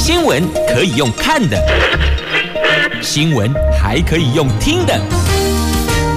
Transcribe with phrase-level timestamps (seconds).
[0.00, 1.62] 新闻可以用看的，
[3.02, 4.98] 新闻还可以用听的。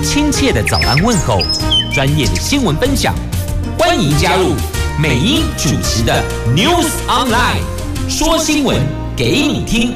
[0.02, 1.42] 亲切的早安问候，
[1.94, 3.14] 专业的新闻分享，
[3.78, 4.54] 欢迎加入
[4.98, 6.24] 美英主持的
[6.56, 7.60] News Online，
[8.10, 8.80] 说新闻
[9.18, 9.96] 给你听。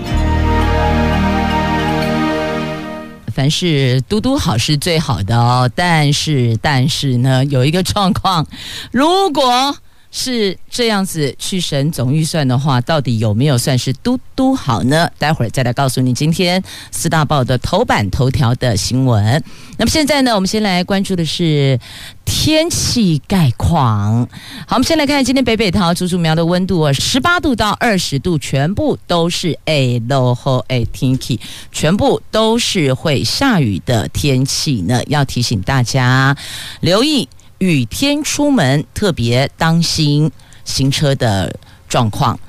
[3.34, 8.46] 凡事嘟嘟好是最好的哦，但是但是呢，有一个状况，
[8.92, 9.78] 如果
[10.20, 15.08] 是这样子去审总预算的话，到底有没有算是嘟嘟好呢？
[15.20, 19.44] 待会儿再来告诉你今天四大报的头版头条的新闻。
[19.78, 21.80] 那么现在呢，我们先来关注的是
[22.26, 24.28] 天气概况。
[24.66, 31.40] 好，我们先来看今天北北桃、竹竹苗的温度啊，十八度到二十度，全部都是诶落雨诶天气，
[31.72, 36.36] 全部都是会下雨的天气呢，要提醒大家
[36.80, 37.30] 留意。
[37.60, 40.32] 雨天出门特别当心
[40.64, 42.40] 行车的状况。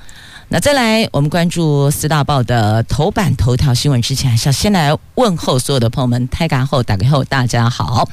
[0.51, 6.27] 那再来，我们关注四大报的头版头条新闻之前，还是要先来问候所有的朋友们。
[6.31, 8.03] 开港后打开后，大家好，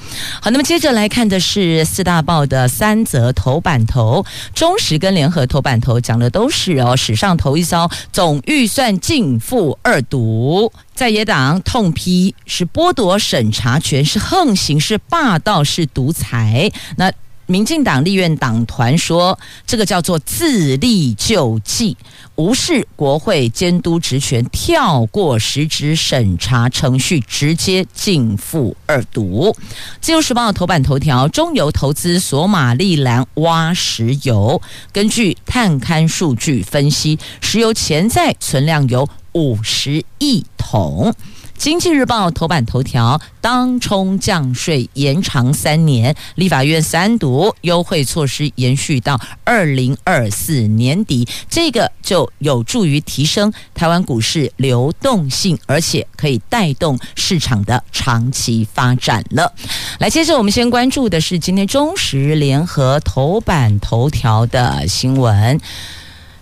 [0.43, 0.51] 好。
[0.51, 4.23] 那么接着来看的是四大报的三则头版头，
[4.55, 16.71] 中时跟联合头版头讲的都是哦，史上头一遭总预算净负二读，在野党痛批是剥夺审查权，是横行，是霸道，是独裁。
[16.99, 17.11] 那
[17.47, 21.97] 民进党立院党团说，这个叫做自力救济，
[22.35, 29.55] 无视国会监督职权，跳过实质审查程序，直接径付二读。
[30.01, 34.61] 自由时报头版头条：中油投资索马利兰挖石油，
[34.93, 41.15] 根据探勘数据分析，石油潜在存量有五十亿桶。
[41.57, 59.53] 经济日报头版头条：当冲降税延长三年，立法院三读优惠措施延续到二零二四年底，这个就有助于提升台湾股市流动性，而且可以带动市场的长期发展了。
[59.99, 65.59] 来，接着我们先关注的是今天中时联合头版头条的新闻，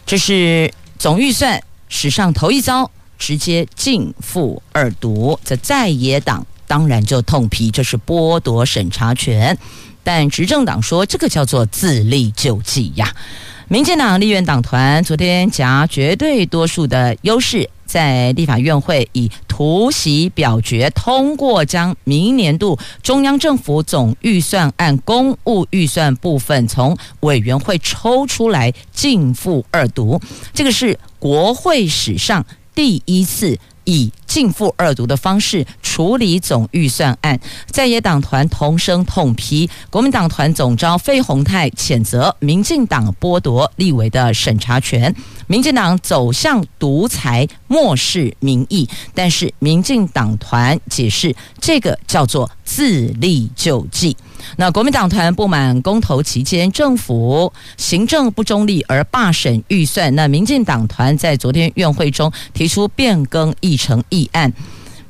[0.05, 2.91] 这是总预算史上头一遭。
[3.19, 9.57] 直接径付二读，这在野党当然就痛批这是剥夺审查权，
[10.03, 13.15] 但执政党说这个叫做自力救济呀。
[13.69, 30.21] 民进党立院党团昨天夹绝对多数的优势，在立法院会以突袭表决通过，将明年度中央政府总预算案公务预算部分从委员会抽出来径付二读，
[30.53, 32.45] 这个是国会史上。
[32.75, 45.15] 第一次以径付二读的方式处理总预算案，在野党团同声痛批，国民党团总召费鸿泰谴责民进党剥夺立委的审查权，
[45.47, 48.89] 民进党走向独裁，漠视民意。
[49.15, 54.17] 但是民进党团解释，这个叫做自立救济。
[54.57, 64.53] 那国民党团不满公投期间政府行政不中立而罢审预算，那民进党团在昨天院会中提出变更议程议案。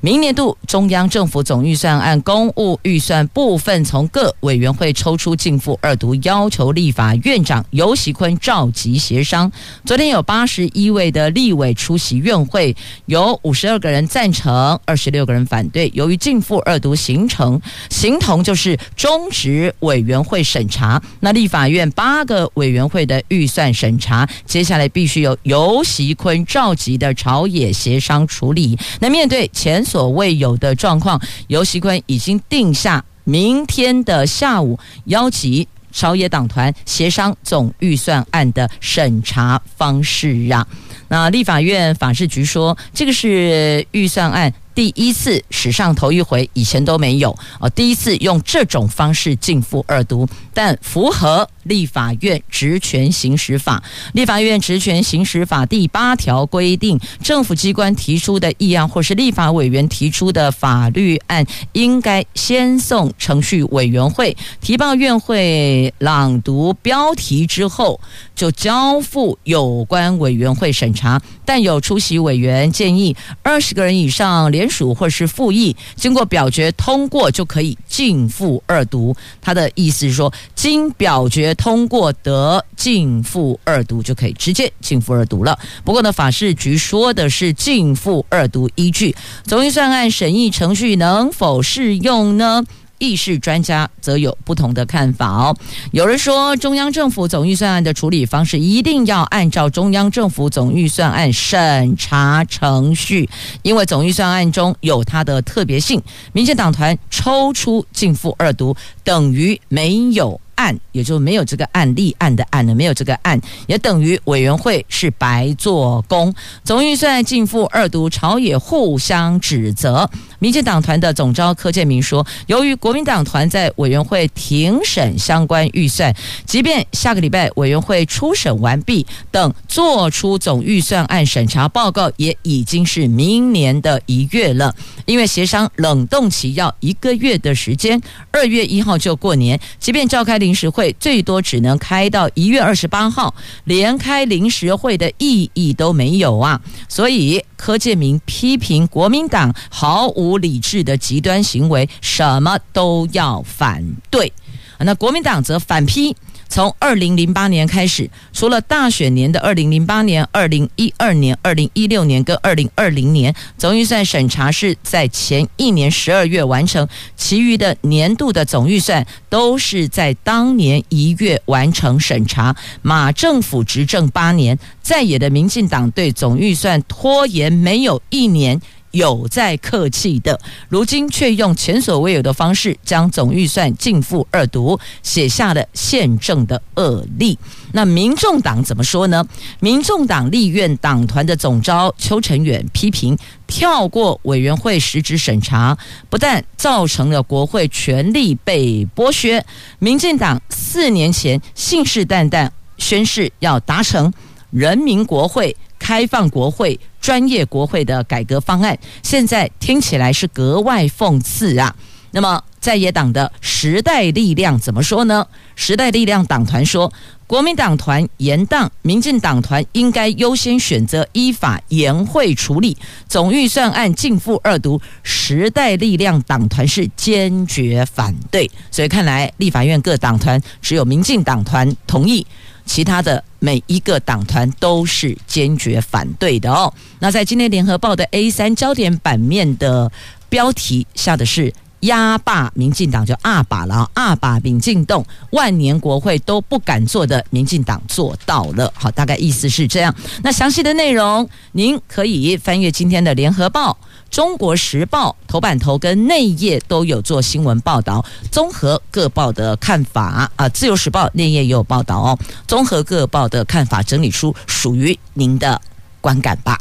[0.04, 9.50] 明年度中央政府总预算案公务预算部分从各委员会抽出进付二读，要求立法院长游锡坤召集协商。
[9.86, 12.76] 昨天有八十一位的立委出席院会，
[13.06, 15.90] 有五十二个人赞成，二十六个人反对。
[15.94, 28.78] 由于进付二读形成形同就是终止委员会审查，那立法院八个委员会的预算审查，接下来必须由游锡坤召集的朝野协商处理。
[29.00, 29.82] 那面对前。
[29.94, 40.66] 所未有的状况，尤锡坤已经定下明天的下午邀集朝野党团协商总预算案的审查方式啊。
[41.06, 44.52] 那立法院法制局说，这个是预算案。
[44.74, 47.30] 第一次史上头一回，以前都没有
[47.60, 47.70] 哦。
[47.70, 53.80] 第一次用这种方式径付二读，但符合立法院职权行使法。
[54.14, 68.00] 立法院职权行使法第八条规定，政府机关提出的议案或是立法委员提出的法律案，应该先送程序委员会提报院会朗读标题之后，
[68.34, 71.22] 就交付有关委员会审查。
[71.46, 74.63] 但有出席委员建议，二十个人以上连。
[74.64, 79.14] 联署或是复议，经过表决通过就可以进复二读。
[79.42, 85.58] 他的意思是说，经表决通过得进复二读就可以直接进复二读了。
[85.84, 89.14] 不过呢，法事局说的是进复二读依据，
[89.44, 92.64] 总预算案审议程序能否适用呢？
[92.98, 95.56] 议事专家则有不同的看法哦。
[95.92, 103.28] 有人说，中央政府总预算案的处理方式一定要按照中央政府总预算案审查程序，
[103.62, 106.02] 因为总预算案中有它的特别性。
[106.32, 110.40] 民进党团抽出径付二读，等于没有。
[110.56, 116.32] 案，也就没有这个案，立案的案了，没有这个案，也等于委员会是白做工。
[116.62, 120.08] 总预算径付二读，朝野互相指责。
[120.44, 126.14] 民进党团的总召柯建铭说，由于国民党团在委员会庭审相关预算，
[126.44, 134.76] 即便下个礼拜委员会初审完毕，等做出总预算案审查报告，也已经是明年的一月了。
[135.06, 137.98] 因为协商冷冻期要一个月的时间，
[138.30, 146.60] 二月一号就过年，即便召开临时会，最多只能开到一月二十八号，连开临时会的意义都没有啊！
[146.86, 154.32] 所以柯建铭批评国民党毫无理智的极端行为，什么都要反对。
[154.78, 156.16] 那国民党则反批。
[156.46, 172.54] 从二零零八年开始，除了大选年的二零零八年、二零一二年、二零一六年跟二零二零年，总预算审查是在前一年十二月完成，其余的年度的总预算都是在当年一月完成审查。
[172.82, 178.60] 马政府执政八年，在野的民进党对总预算拖延没有一年。
[178.94, 187.36] 有在客气的，如今却用前所未有的方式将总预算径付二读，写下了宪政的恶例。
[187.72, 189.26] 那民众党怎么说呢？
[189.58, 193.18] 民众党立院党团的总召邱成远批评，
[193.48, 195.76] 跳过委员会实质审查，
[196.08, 199.44] 不但造成了国会权力被剥削，
[199.80, 202.48] 民进党四年前信誓旦旦
[202.78, 204.12] 宣誓要达成
[204.52, 205.56] 人民国会。
[205.84, 211.76] 开放国会、专业国会的改革方案，现在听起来是格外讽刺啊！
[212.12, 215.26] 那么，在野党的时代力量怎么说呢？
[215.56, 216.90] 时代力量党团说，
[217.26, 222.74] 国民党团延宕，民进党团应该优先选择依法严会处理
[223.06, 224.80] 总预算案径付二读。
[225.02, 232.26] 时代力量党团是坚决反对，所以看来立法院各党团只有民进党团同意。
[232.66, 236.72] 其他的每一个党团都是坚决反对的哦。
[236.98, 239.90] 那在今天联合报的 A 三焦点版面的
[240.28, 248.72] 标题下的是“压霸民进党”，就二把了，二把民进党万年国会都不敢做的，民进党做到了。
[248.74, 249.94] 好，大概意思是这样。
[250.22, 253.76] 那详细的内容，您可以翻阅今天的联合报。
[254.14, 262.16] 中国时报头版头跟内页都有做新闻报道，综合各报的看法啊，自由时报内页也有报道哦。
[262.46, 265.60] 综合各报的看法，整理出属于您的
[266.00, 266.56] 观感吧。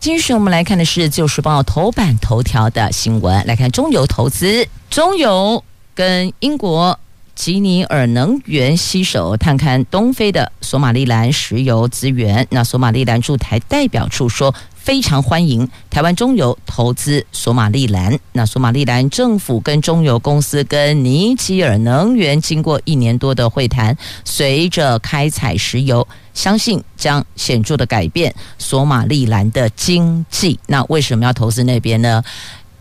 [0.00, 5.62] 继续，我们来看的是自由时报头版头条的新闻，来看中油投资，中油
[5.94, 6.98] 跟英国
[7.36, 12.44] 吉尼尔能源携手探勘东非的索马利兰石油资源。
[12.50, 14.52] 那索马利兰驻台代表处说。
[14.74, 18.16] 非常欢迎台湾中油投资索马利兰。
[18.34, 30.56] 那索马利兰政府跟中油公司跟尼吉尔能源经过一年多的会谈，随着开采石油，相信将显著的改变索马利兰的经济。
[30.68, 32.22] 那为什么要投资那边呢？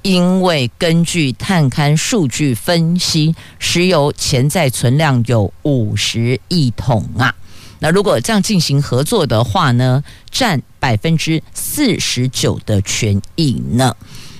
[0.05, 7.33] 因为根据探勘数据分析，石油潜在存量有五十亿桶啊。
[7.79, 13.95] 那如果这样进行合作的话呢，占百分之四十九的权益呢？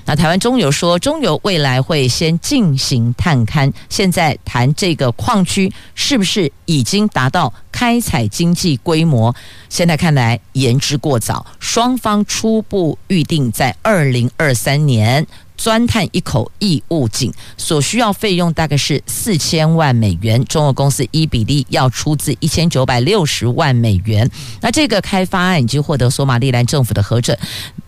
[0.06, 9.36] 那台湾中油说，中油未来会先进行探勘，现在谈这个矿区是不是已经达到开采经济规模？
[9.68, 15.26] 现在看来言之过早，双方初步预定在二零二三年。
[15.58, 24.30] 钻探一口异物井所需要费用大概是四千万美元，中国公司一比例要出资一千九百六十万美元。
[24.62, 27.38] 那这个开发案已经获得索马利兰政府的核准。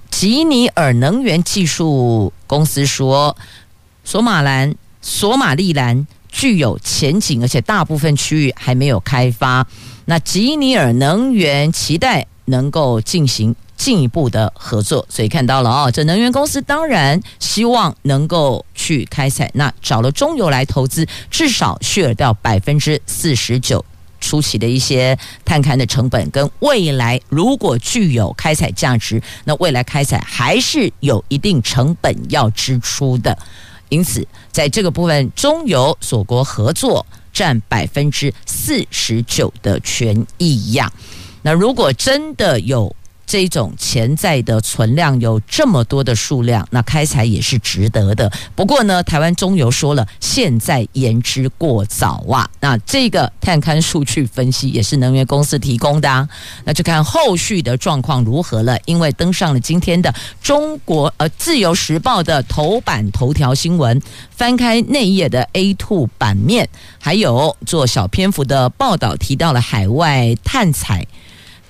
[0.10, 3.36] 吉尼尔能源技术公司说，
[4.04, 9.68] 索马兰索马利兰具有前景，而且大部分区域还没有开发。
[10.06, 13.56] 那吉尼尔能源期待能够进行。
[13.78, 23.86] 进一步的合作，所以看到了哦，这能源公司当然希望能够去开采，那找了中油来投资，至少削掉百分之四十九
[24.20, 33.38] 初期的一些探勘的成本，跟未来如果具有开采价值，那未来开采还是有一定成本要支出的。
[33.90, 40.92] 因此，在这个部分，中油所国合作占百分之四十九的权益呀。
[41.44, 42.94] 那如果真的有
[43.28, 48.32] 这种潜在的存量有这么多的数量，那开采也是值得的。
[48.56, 52.50] 不过呢，台湾中油说了，现在言之过早啊。
[52.62, 56.28] 那这个探勘数据分析也是能源公司提供的啊，
[56.64, 58.80] 那就看后续的状况如何了。
[58.86, 71.06] 因为登上了今天的中国呃自由时报的头版头条新闻，翻开内页的 A two 版面，还有做小篇幅的报道，提到了海外探采。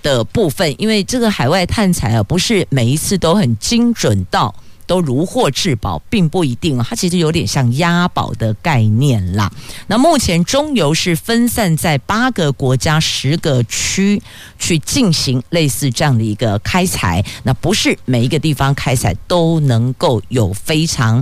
[0.07, 6.87] 的部分，因为这个海外探采啊，不是每一次都很精准到都如获至宝，并不一定啊。
[6.89, 9.51] 它其实有点像押宝的概念啦。
[9.87, 14.21] 那目前中油是分散在八个国家、十个区
[14.57, 21.21] 去进行类似这样的一个开采，那不是每一个地方开采都能够有非常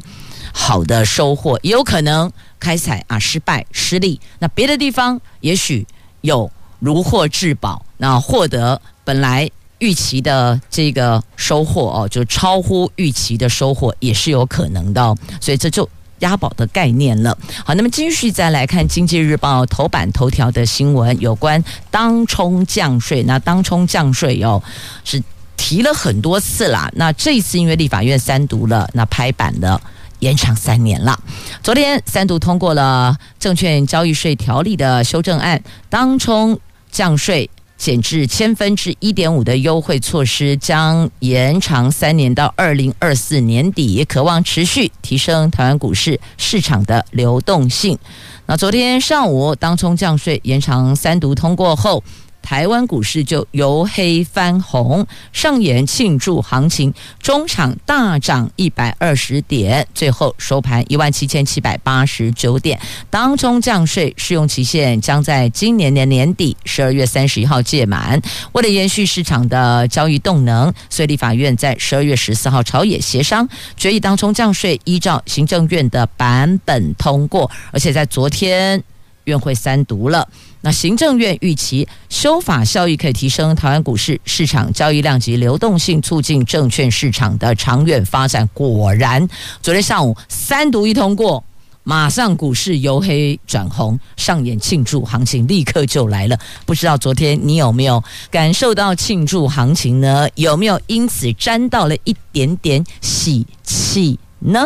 [0.54, 4.22] 好的收获，也有可能开采啊失败失利。
[4.38, 5.88] 那别的地方也许
[6.22, 6.52] 有。
[6.80, 15.88] 如获至宝，那获得本来预期的这个收获哦，就超乎预期的收获也是有可能的哦，所以这就
[16.20, 17.38] 押宝的概念了。
[17.66, 23.22] 好，那么继续再来看《经济日报》头版头条的新闻，有关当冲降税。
[23.24, 24.62] 那当冲降税哦，
[25.04, 25.22] 是
[25.58, 26.90] 提了很多次啦。
[26.96, 29.80] 那这一次因为立法院三读了，那拍板了。
[30.26, 31.20] 延长三年了。
[31.62, 48.00] 昨天三读通过了证券交易税条例的修正案，当冲降税减至千分之一点五的优惠措施将延长三年到二零二四年底，也渴望持续提升台湾股市市场的流动性。
[48.48, 52.04] 那昨天上午当冲降税延长三读通过后。
[52.46, 62.80] 台湾股市就由黑翻红，上演庆祝行情，中场大涨一百二十点，最后收盘一万七千七百八十九点。
[63.10, 68.22] 当中降税适用期限将在今年年年底十二月三十一号届满。
[68.52, 78.84] 为了延续市场的交易动能，所以立法院在十二月十四号朝野协商，决议当中降税依照行政院的版本通过，而且在昨天
[79.26, 80.28] 院会三读了。
[80.62, 88.50] 那行政院预期修法效益可以提升台湾股市市场交易量及流动性，促进证券市场的长远发展。
[88.54, 89.28] 果然，
[89.62, 91.44] 昨天上午三读一通过，
[91.84, 96.40] 马上股市由黑转红，上演庆祝行情，立刻就来了。
[96.66, 100.28] 不知道昨天你有没有感受到庆祝行情呢？
[100.34, 104.66] 有没有因此沾到了一点点喜气呢？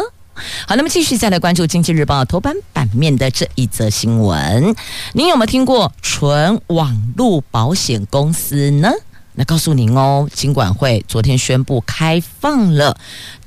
[0.68, 4.76] 好，那么继续再来关注《经济日报》头版版面的这一则新闻。
[5.14, 8.92] 您有没有听过纯网络保险公司呢？
[9.34, 12.98] 那告诉您哦，金管会昨天宣布开放了。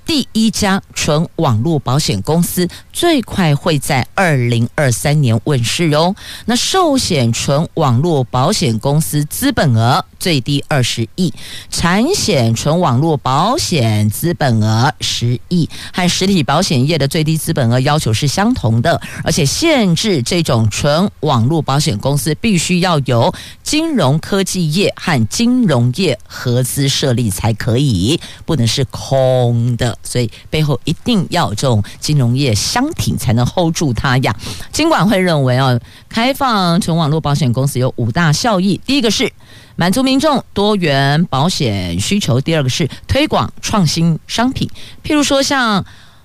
[0.04, 6.14] 第一家纯网络保险公司最快会在二零二三年问世哦。
[6.46, 11.32] 那寿险纯网络保险公司资本额最低二十亿，
[11.70, 23.32] 产险纯网络保险资本额十亿，和实体保险业的最低资本额要求是相同的，而且限制这种纯网络保险公司必须要有
[23.62, 29.91] 金融科技业和金融业合资设立才可以，不能是空的。
[30.02, 34.34] 所以背后一定要这种金融业相挺，才能 hold 住它呀。
[34.72, 39.32] 金管会认为啊，开放纯网络保险公司有五大效益：第一个是
[39.76, 44.68] 满足民众多元保险需求；第二个是推广创新商品，
[45.02, 45.84] 譬如说像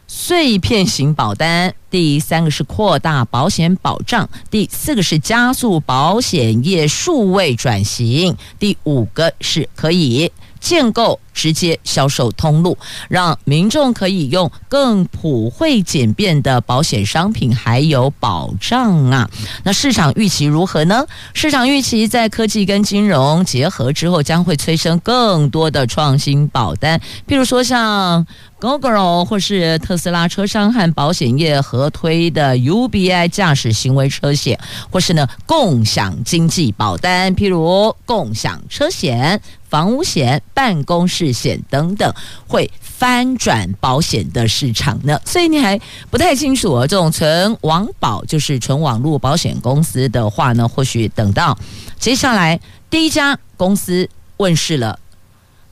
[0.09, 10.31] 碎片型保单；第三个是扩大保险保障；第四个是加速保险业数位转型；第五个是可以
[10.67, 11.19] 建构。
[11.37, 12.75] 直接销售通路，
[13.09, 19.29] 让民众可以用更普惠简便的保险商品还有保障啊。
[19.63, 21.05] 那市场预期如何呢？
[21.35, 28.25] 市场预期在科技跟金融结合之后，将会催生更多的创新保单，譬如说像
[28.59, 34.59] Google 或是特斯拉车商和保险业合推的 UBI 驾驶行为车险，
[34.89, 41.27] 或是呢共享经济保单，譬如共享车险、房屋险、办公室。
[41.37, 42.11] 险等等
[42.47, 46.87] 会翻转保险的市场呢，所以你还不太清楚哦。
[46.87, 51.55] 这种纯网保就是纯网络保险公司的话呢，或许等到
[51.99, 52.59] 接下来
[52.89, 54.97] 第一家公司问世了。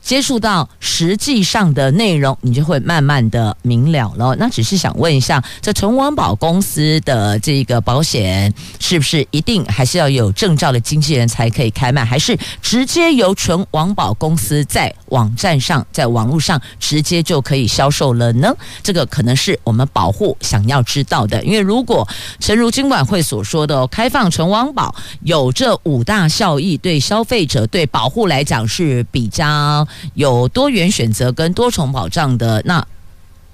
[0.06, 4.36] 接触到实际上的内容，你就会慢慢的明了了。
[4.36, 18.54] 那只是想问一下，这纯网保公司的这个保险，是不是一定还是要有证照的经纪人才可以开卖，还是直接由纯网保公司在网站上、在网络上直接就可以销售了呢？
[18.84, 21.42] 这个可能是我们保护想要知道的。
[21.42, 22.06] 因为如果
[22.38, 24.94] 诚如金管会所说的，开放纯网保
[25.24, 29.84] 有这五大效益，对消费者、对保护来讲是比较。
[30.14, 32.86] 有多元选择跟多重保障的，那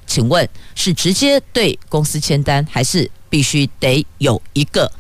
[0.06, 4.90] 请问是直接对公司签单，还是必须得有一个？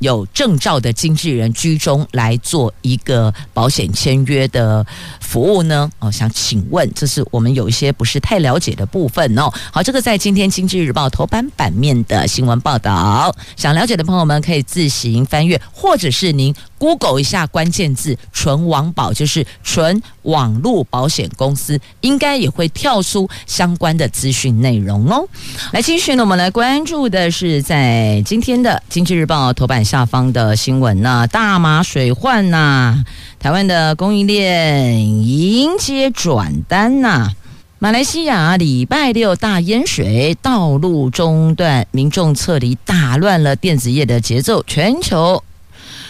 [0.00, 4.84] 有证照的经纪人居中来做一个保险签约的
[5.22, 5.90] 服务呢？
[6.00, 9.50] 哦，想请问，这是我们有一些不是太了解的部分哦。
[9.72, 25.26] 好，这个在今天《经济日报》头版版面的新闻报道，想了解的朋友们可以自行翻阅，或者是您 Google 一下关键字“纯网保”，就是纯网络保险公司，应该也会跳出相关的资讯内容哦。
[25.72, 29.76] 来，继续呢，我们来关注的是在今天的《经济日报》头版。
[29.86, 31.28] 下方的新闻呢？
[31.28, 33.04] 大麻水患呐，
[33.38, 37.30] 台湾的供应链迎接转单呐。
[37.78, 44.60] 马来西亚礼拜六大淹水，道路中断，民众撤离，打乱了电子业的节奏。
[44.66, 45.40] 全球。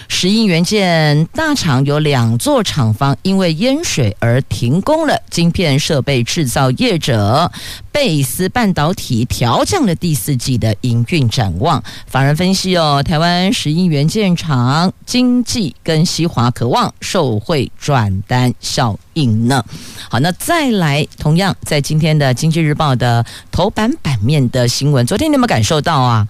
[0.08, 5.20] 石英元件大厂有两座厂房因为淹水而停工了。
[5.30, 7.50] 晶片设备制造业者
[7.92, 11.82] 贝斯半导体调降了第四季的营运展望。
[12.06, 19.62] 法人分析哦，台湾石英元件厂经济跟西华渴望受惠转单效应呢。
[20.08, 26.26] 好，那再来，同样在今天的《经济日报》的头版版面的新闻，昨天你有没有感受到啊？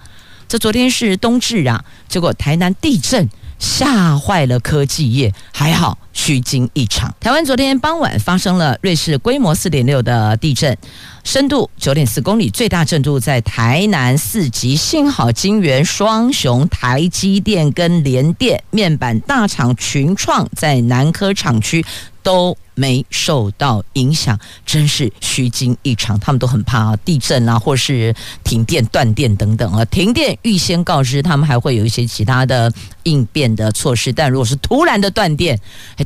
[0.49, 3.29] 这昨天是冬至啊，结果台南地震。
[3.59, 7.13] 吓坏了科技业，还好虚惊一场。
[7.19, 10.77] 台湾昨天傍晚发生了瑞士规模四点六的地震，
[11.23, 14.75] 深度九点四公里，最大震度在台南四级。
[14.75, 21.85] 幸好金源双雄台积电跟联电面板大厂群创在南科厂区
[22.23, 26.19] 都没受到影响，真是虚惊一场。
[26.19, 29.83] 他们都很怕地震啊，或是停电、断电等等啊。
[29.85, 32.71] 停电预先告知，他们还会有一些其他的
[33.03, 34.13] 应变的措施。
[34.13, 35.59] 但如果是突然的断电，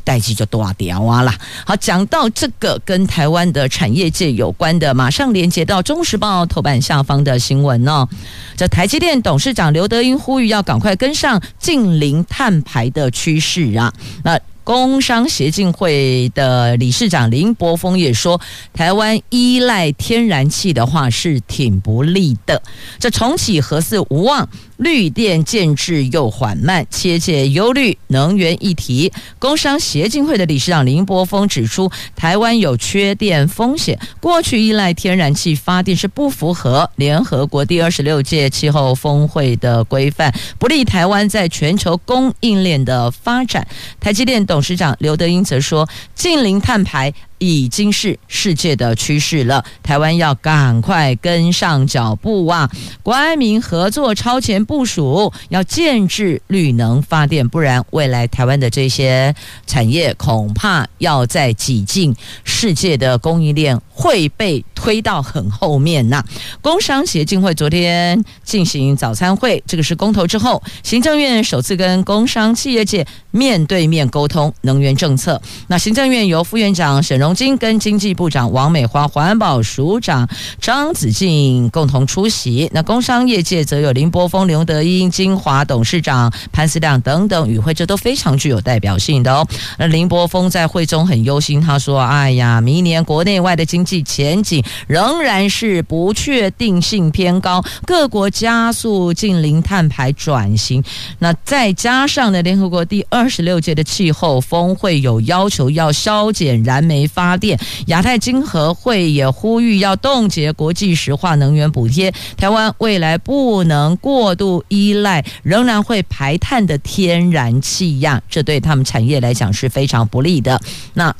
[0.04, 1.36] 代机就大条啊啦。
[1.66, 8.08] 好，讲到这个跟台湾的产业界有关的，马上连接到《中时报》头版下方的新闻哦。
[8.56, 13.92] 这台积电董事长刘德英呼吁要赶快跟上近零碳排的趋势啊。
[14.22, 18.40] 那工商协进会的理事长林柏峰也说，
[18.72, 22.62] 台湾依赖天然气的话是挺不利的。
[22.98, 24.48] 这重启核四无望。
[24.78, 29.12] 绿电建制又缓慢，切切忧虑能源议题。
[29.38, 43.64] 工商协进会的理事长林柏峰指出，台湾有缺电风险，过去依赖天然气发电是不符合联合国第二十六届气候峰会的规范，不利台湾在全球供应链的发展。
[44.00, 47.10] 台积电董事长刘德英则说，近零碳排。
[47.42, 52.70] 已经是世界的趋势了，台湾要赶快跟上脚步啊！
[53.02, 59.34] 国安民合作超前部署，要建置绿能发电，不然未来台湾的这些
[59.66, 66.22] 产业恐怕要再挤进世界的供应链，会被推到很后面呐。
[66.60, 75.42] 工商协进会昨天进行早餐会，这个是公投之后，行政院首次跟工商企业界面对面沟通能源政策。
[75.66, 80.28] 那行政院由副院长沈荣经跟经济部长王美花、环保署长
[80.60, 82.70] 张子静共同出席。
[82.72, 89.46] 那工商业界则有林波峰、刘德英、金华董事长潘思亮等等与会，这都非常具有代表性的哦。
[89.78, 100.82] 那林波峰在会中很忧心，他说：“哎呀，明年国内外的经济前景仍然是不确定性偏高，各国加速近零碳排转型。
[101.18, 107.56] 那再加上呢，联合国第二十六届的气候峰会有要求要削减燃煤发。”发电，
[107.86, 120.60] 亚太经合会也呼吁要冻结国际石化能源补贴，台湾未来不能过度依赖仍然会排碳的天然气呀，这对他们产业来讲是非常不利的。
[120.94, 121.14] 那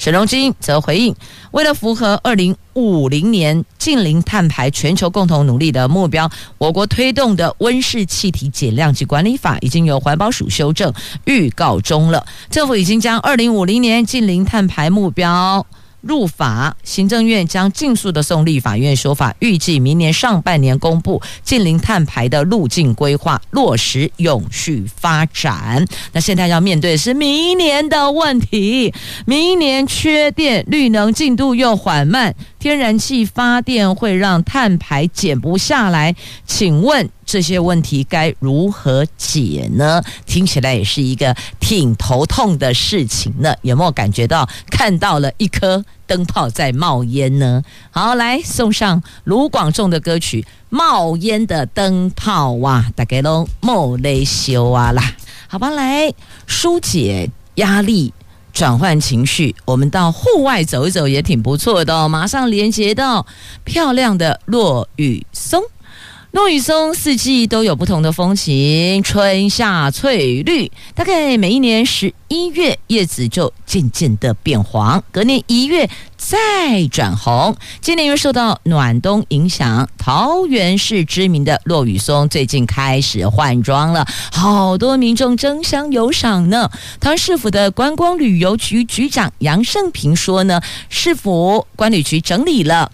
[0.00, 1.14] 沈荣金则回应，
[1.50, 10.90] 为了符合二零五零年近零碳排全球共同努力的目标，我国推动的温室气体减量及管理法已经由环保署修正
[11.26, 12.24] 预告中了。
[12.48, 15.66] 政府已经将二零五零年近零碳排目标。
[16.00, 25.86] 入法，行政院将尽速的送立法院修法，预计明年上半年公布近零碳排的路径规划，落实永续发展。
[26.12, 28.92] 那现在要面对的是明年的问题，
[29.26, 32.34] 明年缺电，绿能进度又缓慢。
[32.60, 36.14] 天然气发电会让碳排减不下来，
[36.46, 40.02] 请问这些问题该如何解呢？
[40.26, 43.54] 听起来也是一个挺头痛的事情呢。
[43.62, 47.62] 有没有感觉到看到了一颗灯泡在冒烟呢？
[47.90, 55.16] 好，来送上卢广仲的歌曲《冒烟的灯泡》哇，大家都莫雷修啊啦，
[55.48, 56.12] 好吧，来
[56.46, 58.12] 疏解压力。
[58.52, 62.08] 转换情绪，我们到户外走一走也挺不错的哦。
[62.08, 63.26] 马上连接到
[63.64, 65.62] 漂亮的落雨松。
[66.32, 77.56] 落羽松四季都有不同的风情，春夏翠绿，大概每一年十一月叶子就渐渐的变黄，隔年一月再转红。
[77.80, 86.70] 今年又受到暖冬影响，桃园市知名的落羽松最近开始换装了，好多民众争相有赏呢。
[87.00, 92.92] 桃园市府的观光旅游局局长杨胜平说呢，市府观旅局整理了。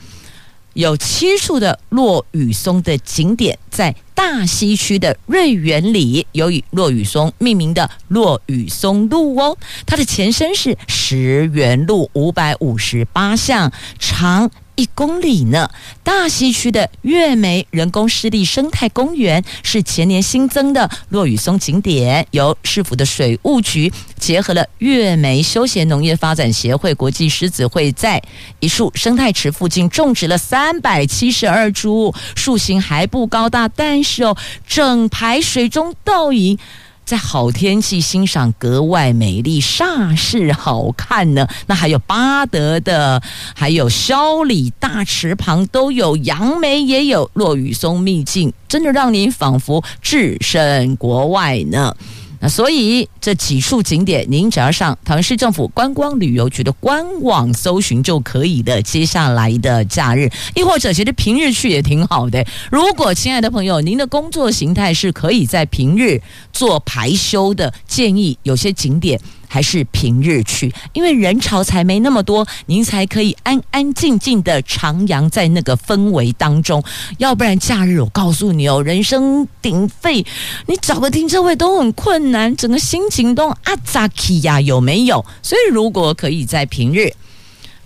[0.77, 9.57] 有七处的落羽松的景点，在大溪区的瑞园里，有以落羽松命名的落羽松路哦。
[9.87, 15.69] 它的前身是石园路，五百五十八巷，长一公里呢。
[16.03, 28.23] 大溪区的月眉人工湿地生态公园是前年新增的落羽松景点，由市府的水务局结合了月眉休闲农业发展协会、国际狮子会，在
[28.61, 34.37] 一处生态池附近种植了三百七十二株树形还不高大，但是哦，
[34.67, 36.59] 整排水中倒影。
[37.07, 41.47] 在好天气欣赏格外美丽，煞是好看呢。
[41.69, 43.23] 那还有巴德的，
[43.55, 51.97] 还有萧里大池旁都有杨梅，也有落雨松秘境，真的让您仿佛置身国外呢。
[52.40, 58.81] 那所以这几处景点，您只要上桃园市政府观光旅游局的官网搜寻就可以的。
[58.83, 62.44] 接下来的假日，亦或者其实平日去也挺好的。
[62.70, 66.20] 如果亲爱的朋友，您的工作形态是可以在平日
[66.53, 69.20] 做排休的，建议有些景点。
[69.57, 76.85] 还是平日去，因为人潮才没那么多，您才可以安安静静的徜徉在那个氛围当中。
[77.16, 80.27] 要不然假日，我告诉你哦，人声鼎沸，
[80.66, 85.25] 你找个停车位都很困难，整个心情都阿扎奇呀，有没有？
[85.40, 87.11] 所以如果可以在平日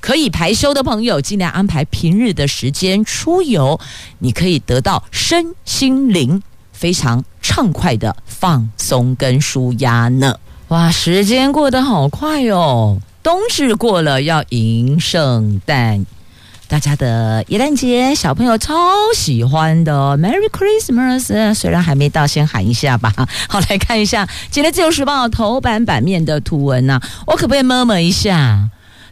[0.01, 3.79] 可以排休的朋友，尽量安排平日的时间出游，
[4.19, 10.35] 你可以得到身心灵非常畅快的放松跟舒压呢。
[10.71, 12.99] 哇，时间过得好快哦！
[13.25, 16.07] 冬至过了，要迎圣诞，
[16.69, 18.73] 大家的耶诞节，小朋友超
[19.13, 21.55] 喜欢的 Merry Christmas。
[21.55, 23.13] 虽然还没到，先喊一下吧。
[23.49, 28.69] 好，来看一下今天《自由时报》头版版面的图文呐、我可不可以摸摸一下？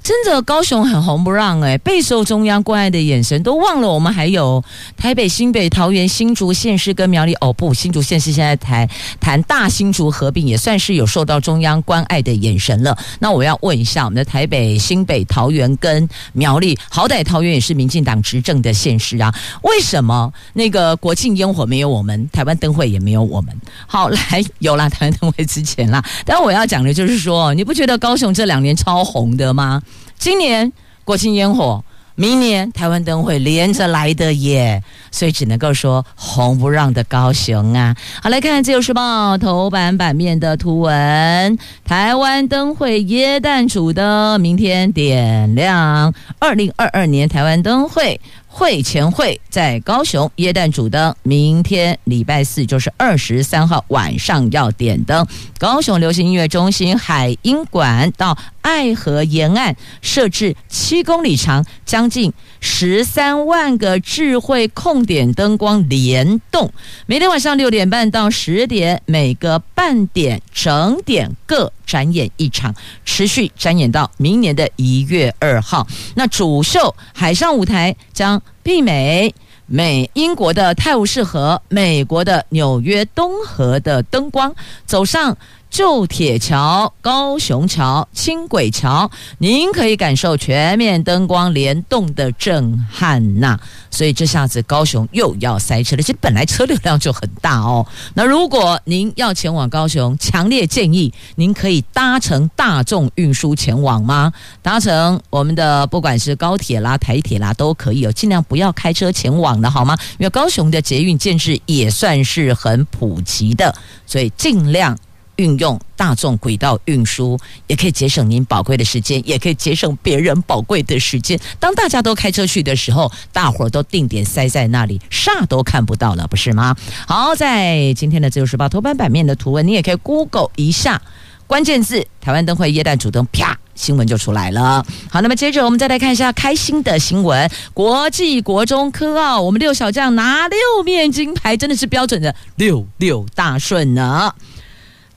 [0.08, 4.64] 真的，高雄很红不让哎，备受中央关爱的眼神，都忘了我们还有
[4.96, 8.88] 台北、新北、桃园、新竹县市跟苗栗哦不，新竹县市现在谈
[9.20, 12.96] 谈大新竹合并，也算是有受到中央关爱的眼神了。
[13.18, 23.54] 那我要问一下，我们的台北、新北、桃园跟苗栗，好歹桃园也是民进党执政的县市啊，为什么那个国庆烟火没有我们，台湾灯会也没有我们？
[23.86, 29.82] 好，来有啦，台湾灯会之前啦，但我要讲的就是说，你不觉得高雄这两年超红的吗？
[30.18, 30.72] 今年
[31.04, 31.82] 国庆烟火，
[32.16, 37.94] 明年台湾灯会连着来的耶，所以只能够说红不让的高雄啊！
[38.20, 48.20] 好，来看《自由时报》头版版面的图文，台湾灯会耶诞主灯，明天点亮，二零二二年台湾灯会。
[48.58, 55.24] 会前会在高雄耶诞主灯，明天礼拜四就是二十三号晚上要点灯。
[55.60, 66.72] 高雄流行音乐中心海音馆到爱河沿岸设置七公里长，将近十三万个智慧控点灯光联动，
[67.06, 72.72] 每天晚上六点半到十点，每个半点整点各展演一场，
[73.06, 75.84] 持续展演到明年的一月二号。
[76.14, 79.34] 那主秀海上舞台将媲美
[79.66, 85.36] 美英国的泰晤士河、美国的纽约东河的灯光，走上。
[85.70, 93.58] 旧铁桥、高雄桥、轻轨桥，您可以感受全面灯光联动的震撼呐！
[93.90, 96.02] 所以这下子高雄又要塞车了。
[96.02, 97.86] 其实本来车流量就很大哦。
[98.14, 104.32] 那如果您要前往高雄，强烈建议您可以搭乘大众运输前往吗？
[104.62, 109.96] 搭乘我们的不管是高铁啦、台铁啦都可以哦，尽量不要开车前往的好吗？
[110.18, 113.74] 因为高雄的捷运建制也算是很普及的，
[114.06, 114.96] 所以尽量。
[115.38, 121.38] 运用大众轨道运输，也可以节省您宝贵的时间，也可以节省别人宝贵的时间。
[121.58, 126.76] 当大家都开车去的时候，大伙儿都定点塞在那里，啥都看不到了，不是吗？
[127.06, 131.00] 好，在今天的《自由时报》头版版面的图文，你也可以 Google 一下
[131.46, 134.84] 关键字“台湾灯会耶诞主灯”，啪，新闻就出来了。
[135.08, 144.34] 好，那么接着我们再来看一下开心的新闻：国际国中科奥，我们六小将拿六面金牌，真的是标准的六六大顺呢。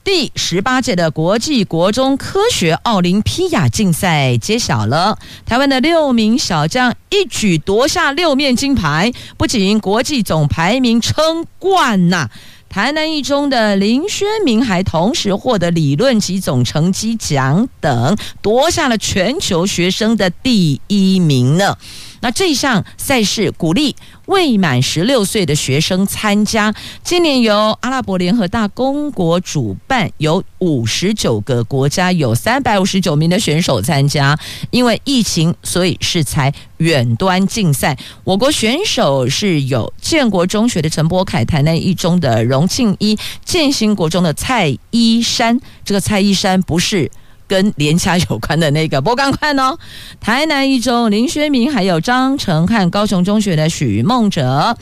[0.04, 12.28] 第十八届的国际国中科学奥林匹亚竞赛揭晓了，台湾的六名小将一举夺下六面金牌，不仅国际总排名称冠呐。
[12.68, 21.76] 台南一中的林轩明还同时获得理论及总成绩奖等，夺下了全球学生的第一名呢。
[22.22, 23.94] 那这一项赛事鼓励
[24.26, 34.38] 未满十六岁的学生参加，今年由阿拉伯联合大公国主办，有五十九个国家，有三百五十九名的选手参加。
[34.70, 37.98] 因为疫情，所以是才远端竞赛。
[38.22, 45.60] 我国选手是有建国中学的陈柏凯、台南一中的荣庆一、建兴国中的蔡依珊。
[45.84, 47.10] 这个蔡依珊不是。
[47.52, 49.78] 跟连家有关的那个，不赶快哦！
[50.18, 54.74] 台南一中林学明，还有张成汉，高雄中学的许梦哲，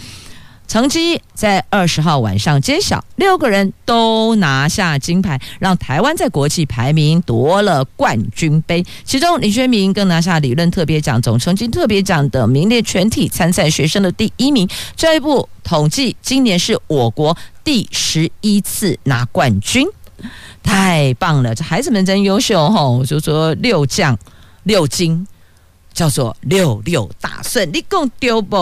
[0.69, 8.85] 成绩在二十号晚上揭晓，六个人都拿下金牌，让台湾在国际排名夺了冠军杯。
[9.05, 14.69] 其中林学明更拿下理论特别奖、总成绩特别奖的名列全体参赛学生的第一名。
[14.95, 19.85] 这一部统计，今年是我国第十一次拿冠军。
[20.63, 23.05] 太棒了，这孩子们真优秀哈！
[23.05, 24.17] 就说六将
[24.65, 25.27] 六金，
[25.93, 28.57] 叫做六六大顺，你共丢不？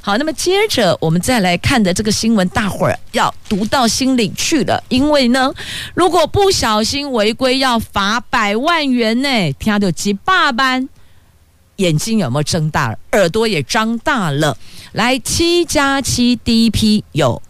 [0.00, 5.52] 好，那么接着我们再来看的这个新闻，大伙儿要读到心里去了，因为呢，
[5.94, 9.52] 如果不小心违规，要罚百万元呢。
[9.58, 10.88] 听到几百万，
[11.76, 12.96] 眼睛有没有睁大？
[13.12, 14.56] 耳朵也张大了。
[14.92, 17.40] 来，七加七第一批有。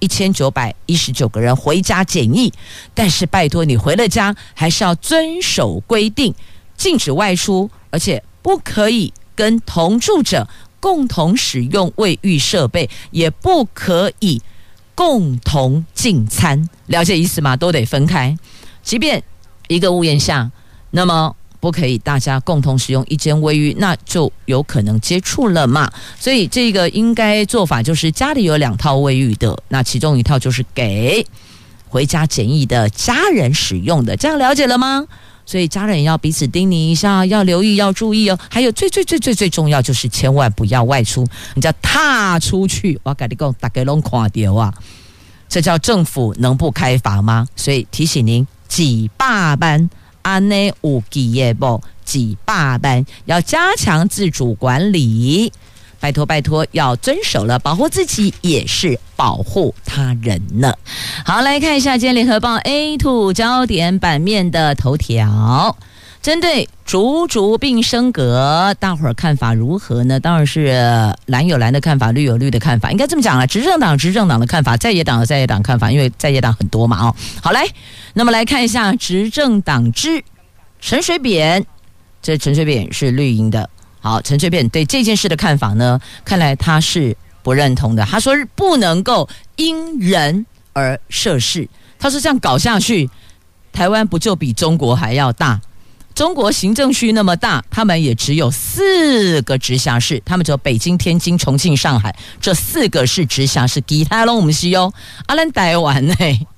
[0.00, 2.52] 一千九百一十九个人回家检疫，
[2.92, 6.34] 但是拜托你回了家还是要遵守规定，
[6.76, 10.48] 禁止外出，而且不可以跟同住者
[10.80, 14.42] 共同使用卫浴设备，也不可以
[14.94, 16.68] 共同进餐。
[16.86, 17.56] 了解意思吗？
[17.56, 18.36] 都得分开，
[18.82, 19.22] 即便
[19.68, 20.50] 一个屋檐下，
[20.90, 21.36] 那么。
[21.60, 25.92] 不可以大家共同使用一间卫浴，那就有可能接触了嘛。
[26.18, 31.24] 所以这个应该做法就是家里有两套卫浴的，那其中一套就是给
[31.88, 34.16] 回家检疫的家人使用的。
[34.16, 35.06] 这样了解了吗？
[35.44, 38.38] 所以家人要彼此叮咛一下，要留意，要注意哦。
[38.48, 44.72] 还有最最最最最重要就是千万不要外出，你叫踏出去，我跟你讲，大家拢看到啊。
[45.48, 47.48] 这叫政府能不开罚吗？
[47.56, 49.90] 所以提醒您，几罢班。
[50.22, 55.52] 安内五几夜不几霸班，要加强自主管理，
[55.98, 60.74] 拜托拜托，要遵守了，保护自己也是保护他人呢。
[61.24, 65.76] 好，来看一下今天联合报 A2 焦点版面的头条，
[66.22, 70.20] 针对竹竹并升格，大伙儿看法如何呢？
[70.20, 73.46] 当然是蓝有蓝的看法，绿有绿的看法，应该这么讲了。
[73.46, 77.06] 执政党执政党的看法，在野党有在野党看法，因为在野党很多嘛。
[77.06, 77.66] 哦，好来。
[78.12, 80.22] 那么来看一下执政党之
[80.78, 81.64] 陈水扁，
[82.20, 83.70] 这陈水扁是绿营的。
[84.00, 85.98] 好，陈水扁对这件事的看法呢？
[86.22, 88.04] 看来他是不认同的。
[88.04, 91.66] 他说不能够因人而设市。
[91.98, 93.08] 他说这样搞下去，
[93.72, 95.58] 台湾不就比中国还要大？
[96.14, 103.82] 中国行政区那么大，他们也只有四个直辖市，他们只有北京、天津、重庆、上海这四个是直辖市。
[103.86, 104.92] 其他拢唔是哦，
[105.26, 106.14] 阿兰台湾呢？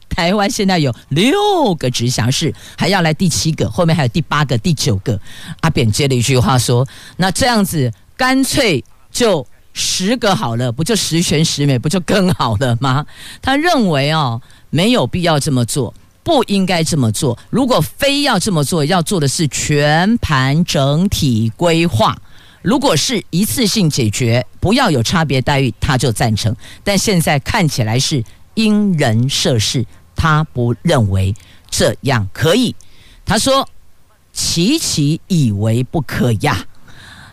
[0.08, 5.18] 台湾现在有六个直辖市，还要来第七个，后面还有第八个、第九个。
[5.60, 6.86] 阿扁接了一句话说
[7.16, 13.06] ：“那这样子干脆就十个好了，不就十全十美，不就更好了吗？”
[13.40, 17.38] 他认为哦，没有必要这么做，不应该这么做。
[17.50, 22.16] 如果非要这么做，要做的是全盘整体规划。
[22.62, 26.54] 如果是一次性解决，不要有差别待遇，他就赞成。
[26.85, 28.22] 但现在看起来是
[28.54, 29.85] 因人设事。
[30.14, 31.35] 他不认为
[31.68, 32.76] 这样可以，
[33.24, 33.68] 他说
[34.32, 36.64] ：“期期以为不可呀。”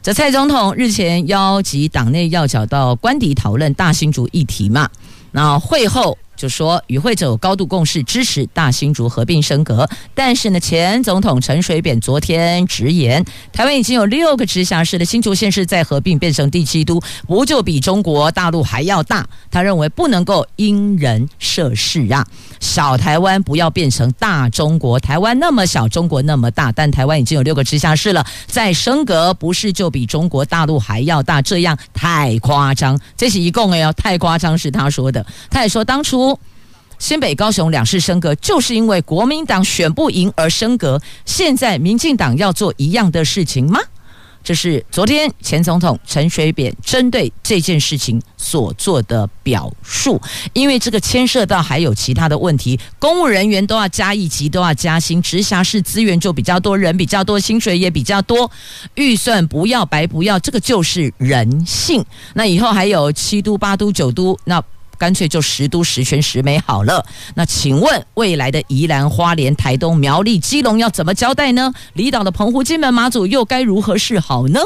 [0.02, 4.90] 这蔡总统日前邀集党内要角到官邸讨论大新竹议题嘛，
[5.32, 6.18] 那会后。
[6.40, 19.28] 就说与会者有高度共识支持大新竹合并升格，但是呢，前总统陈水扁昨天直言，台湾已经有六个直辖市的新竹县市在合并变成第七都，不就比中国大陆还要大？
[19.52, 22.26] 他认为不能够因人设事啊，
[22.62, 31.42] 小台湾不要变成大中国，台湾那么小，中国那么大，但台湾已经有六个直辖市了，再升格不是就比中国大陆还要大？
[31.42, 36.29] 这样太夸张，这是一共哎哟，太夸张是他说的，他也说当初。
[37.00, 41.02] 新北、高雄两市升格，就是因为国民党选不赢而升格。
[41.26, 43.80] 现在民进党要做一样的事情吗？
[44.42, 50.20] 这是昨天前总统陈水扁针对这件事情所做的表述，
[50.54, 58.50] 因为这个牵涉到还有其他的问题，公务人员都要加一级，都要加薪，直辖市资源就比较多，人比较多，薪水也比较多，
[58.96, 62.04] 预算不要白不要，这个就是人性。
[62.34, 64.62] 那以后还有七都、八都、九都，那。
[65.00, 67.04] 干脆就十都十全十美好了。
[67.34, 71.74] 那请问未来的宜兰花莲台东苗栗基隆要怎么交代呢？
[71.94, 74.60] 离岛的澎湖金门马祖又该如何是好呢？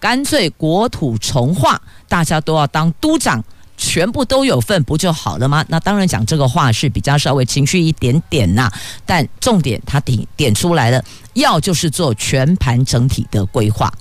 [0.00, 3.42] 干脆国土重划，大家都要当都长，
[3.76, 5.64] 全部都有份，不就好了吗？
[5.68, 8.70] 那当然讲这个话是比较稍微情绪一点点呐，
[9.04, 11.02] 但重点他点点出来了，
[11.34, 13.92] 要就是做全盘整体的规划，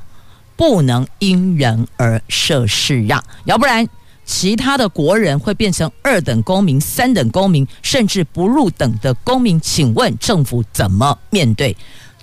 [0.55, 3.87] 不能因人而设事让，要不然。
[4.25, 9.59] 其他的国人会变成二等公民、三等公民，甚至不入等的公民。
[9.61, 11.75] 请问政府怎么面对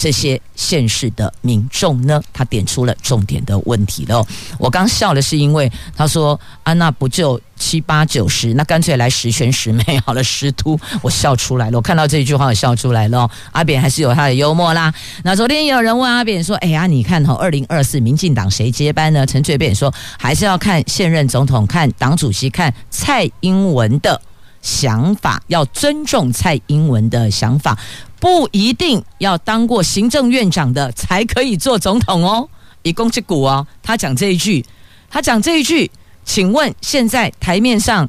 [0.03, 2.21] 这些县市的民众呢？
[2.33, 4.27] 他点出了重点的问题喽。
[4.59, 10.25] 我刚笑的是因为他说：“啊，那不就？”七八九十，那干脆来十全十美好了。
[10.25, 11.79] 十都，我笑出来了。
[11.79, 13.31] 我看到这句话，我笑出来了。
[13.53, 14.93] 阿扁还是有他的幽默啦。
[15.23, 24.21] 那昨天也有人问阿扁说：“哎呀，你看哈，二零二四民进党谁接班呢？”陈水扁说：“还是要看现任总统，看党主席，看蔡英文的
[24.61, 27.79] 想法，要尊重蔡英文的想法，
[28.23, 32.49] 不一定要当过行政院长的才可以做总统哦。”
[32.83, 34.65] 以公之股哦，他讲这一句，
[35.11, 35.91] 他讲这一句。
[36.25, 38.09] 请问现在台面上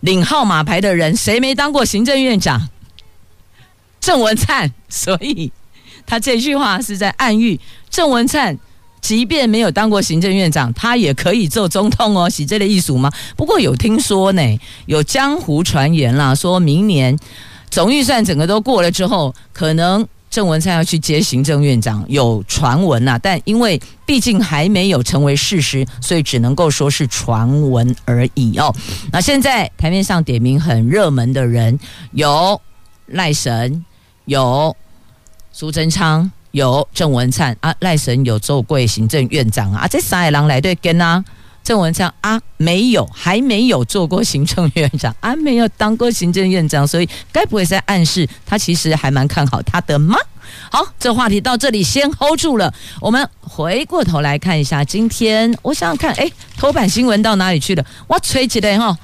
[0.00, 2.68] 领号码牌的人，谁没当过行政院长？
[3.98, 5.50] 郑文灿， 所以
[6.04, 7.58] 他这句话是在暗喻
[7.88, 8.58] 郑文灿，
[9.00, 13.10] 即便没有当过行政院长，他也可以做总统哦，是这个意思吗？
[13.36, 17.18] 不过有听说呢，有江湖传言啦，说明年
[17.74, 20.06] 总预算整个都过了之后，可能。
[20.30, 28.74] 郑文灿要去接行政院长，有传闻呐，但因为毕竟还没有成为事实，所以只能够说是传闻而已哦。
[29.12, 31.78] 那现在台面上点名很热门的人，
[32.10, 32.60] 有
[33.06, 33.84] 赖神，
[34.24, 34.76] 有
[35.52, 37.72] 苏贞昌，有郑文灿啊。
[37.78, 41.24] 赖神有做过行政院长啊，这三个人来对跟啊。
[41.64, 50.18] 郑文灿啊，没有，还没有做过行政院长，啊，没有当过行政院长，所以该不会在暗示他其实还蛮看好他的吗？
[50.70, 52.72] 好，这话题到这里先 hold 住了。
[53.00, 57.84] 我们回过头来看一下，今天我想想看，哎，头版新闻到哪里去了？
[58.06, 58.98] 我吹起来哈，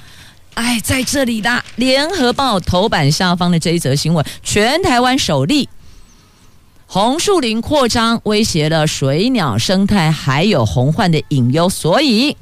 [0.53, 5.67] 哎，在这里的联合报头版下方的这一则新闻，全台湾首例
[6.85, 12.37] 红树林扩张威胁了水鸟生态，还有洪患的隐忧，所以。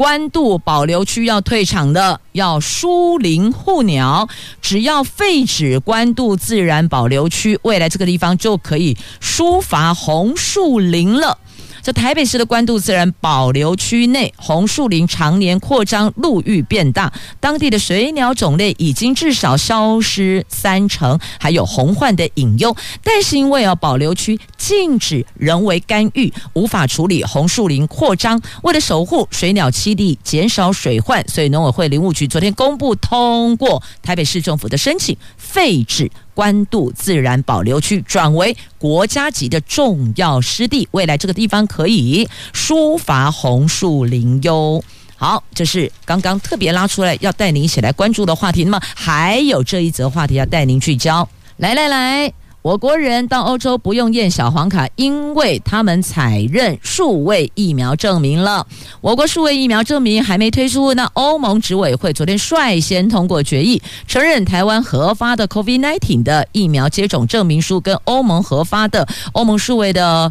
[0.00, 4.26] 官渡保留区要退场的，要疏林护鸟，
[4.62, 11.36] 只要废止官渡自然保留区，未来这个地方就可以疏伐红树林了。
[11.82, 22.76] 在台北市的关渡自然保留区内，红树林常年扩张，陆域变大，当地的水鸟种类已经至少消失三成，还有洪患的隐忧。
[23.02, 28.40] 但是因为啊，保留区禁止人为干预，无法处理红树林扩张。
[28.62, 36.10] 为了守护水鸟栖地，减少水患，所以农委会林务局昨天公布通过台北市政府的申请，废止。
[36.40, 44.82] 官渡自然保留区转为国家级的重要湿地，未来这个地方可以抒发红树林哟。
[45.16, 48.64] 好，这是刚刚特别拉出来要带您一起来关注的话题。
[48.64, 52.39] 那么还有这一则话题要带您聚焦，来来来。
[52.62, 58.66] 我国人到欧洲不用验小黄卡，因为他们采认数位疫苗证明了。
[59.00, 70.30] 我国数位疫苗证明还没推出，那欧盟执委会昨天率先通过决议，承认台湾核发的 COVID-19 的疫苗接种证明书跟欧盟核发的欧盟数位的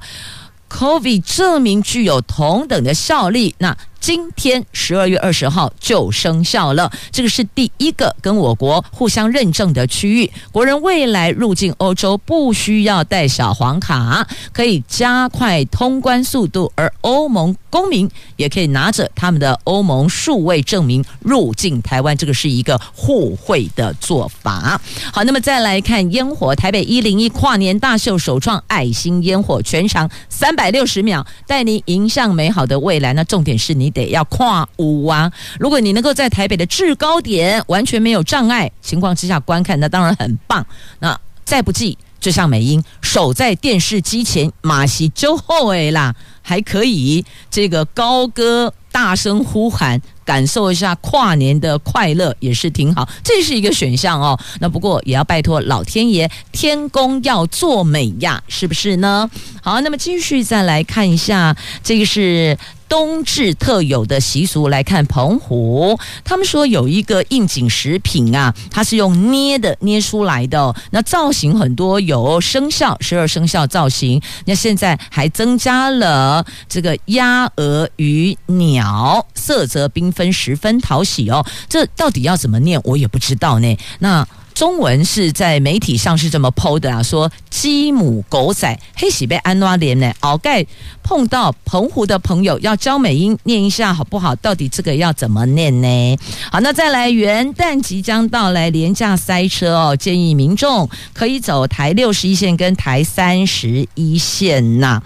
[0.70, 3.56] COVID 证明具有同等的效力。
[3.58, 10.32] 那今天十二月二十号就生效了，这个是第一个跟我国互相认证的区域。
[10.52, 24.80] 国人未来入境欧洲不需要带小黄卡，可以加快通关速度，而欧盟公民也可以拿着他们的欧盟数位证明入境台湾，这个是一个互惠的做法。
[25.12, 33.12] 好，那么再来看烟火，台北一零一跨年大秀首创爱心烟火，全长三百六十秒，带你迎向美好的未来。
[33.12, 33.90] 那重点是你。
[33.90, 35.32] 得要跨五啊！
[35.60, 40.64] 如果你能够在台北的制高点完全没有障碍情况之下观看，那当然很棒。
[41.00, 50.02] 那再不济，就像美英守在电视机前，马西周后诶啦，还可以这个高歌大声呼喊。
[50.26, 54.40] 感受一下跨年的快乐也是挺好，这是一个选项哦。
[54.60, 59.28] 那不过也要拜托老天爷，天公要作美呀，是不是呢？
[59.64, 62.56] 好，那么继续再来看一下，这个是。
[62.90, 74.20] 冬至特有的习俗来看，澎湖他们说有一个应景食品啊，它是用捏的捏出来的，那造型很多，有生肖十二生肖造型。
[74.46, 81.46] 那现在还增加了这个鸭、鹅、鱼、鸟，色泽缤纷，十分讨喜哦。
[81.70, 83.78] 这到底要怎么念，我也不知道呢。
[84.00, 84.28] 那。
[84.54, 90.66] 中文是在媒体上是这么 PO 的啊，说鸡母狗仔黑喜被安拉连呢，鳌盖
[91.02, 94.36] 碰到澎湖的朋友要教美英念一下好不好？
[94.36, 96.18] 到底这个要怎么念呢？
[96.52, 105.02] 好，那再来元旦即将到来，连假塞车哦，建议民众可以走台六十一线跟台三十一线呐。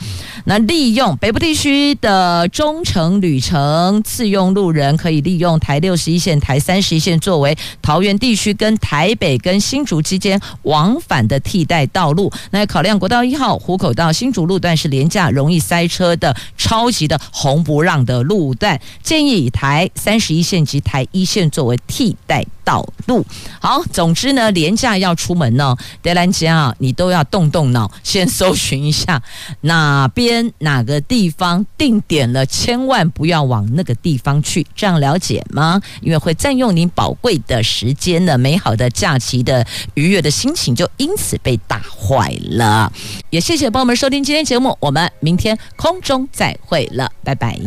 [0.45, 9.39] 那利用北部地区的中程旅程，自用路人可以利用台六十一线、台三十一线作为桃园地区跟台北。
[9.43, 23.23] 跟新竹之间往返的替代道路，那考量国道一号湖口到新竹路段是廉价容易塞车的超级的红不让的路段，建议以台三十一线及台一线作为替代道路。
[23.61, 29.21] 好，总之呢，廉价要出门呢，德兰吉啊，你都要动动脑， 先搜寻一下
[29.61, 35.79] 哪边哪个地方定点了，千万不要往那个地方去，这样了解吗？
[36.01, 39.43] 因为会占用您宝贵的时间呢，美好的假期。
[39.43, 42.89] 的愉悦的心情就因此被打坏了，
[43.29, 47.59] 也谢谢朋友们收听今天节目，我们明天空中再会了，拜拜。